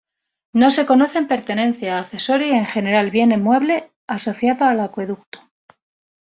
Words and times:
No 0.51 0.71
se 0.71 0.87
conocen 0.87 1.27
pertenencias, 1.27 2.01
accesorios 2.01 2.53
y 2.55 2.57
en 2.57 2.65
general 2.65 3.11
bienes 3.11 3.37
muebles 3.39 3.83
asociados 4.07 4.63
al 4.63 4.79
acueducto. 4.79 5.41